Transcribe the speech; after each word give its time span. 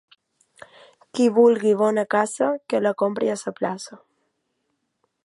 Qui 1.17 1.27
vulgui 1.35 1.73
bona 1.83 2.05
caça, 2.15 2.49
que 2.73 2.83
la 2.87 2.95
compri 3.03 3.33
a 3.35 3.39
la 3.45 3.57
plaça. 3.61 4.01